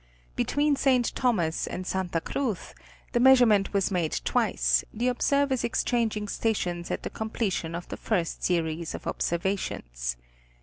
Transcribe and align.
Between 0.35 0.75
St. 0.75 1.13
Thomas 1.13 1.67
and 1.67 1.85
Santa 1.85 2.19
Cruz, 2.21 2.73
the 3.11 3.19
measurement 3.19 3.71
was 3.71 3.91
made 3.91 4.19
twice, 4.25 4.83
the 4.91 5.07
observers 5.07 5.63
exchanging 5.63 6.27
stations 6.27 6.89
at 6.89 7.03
the 7.03 7.11
completion 7.11 7.75
of 7.75 7.87
the 7.89 7.97
first 7.97 8.43
series 8.43 8.95
of 8.95 9.05
observations. 9.05 10.17